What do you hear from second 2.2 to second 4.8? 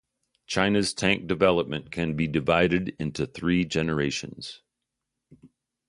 divided into three generations.